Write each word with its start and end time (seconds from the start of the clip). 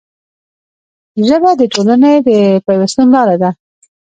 ژبه 1.27 1.51
د 1.59 1.61
ټولنې 1.73 2.13
د 2.27 2.29
پیوستون 2.65 3.07
لاره 3.15 3.35
ده 3.41 3.49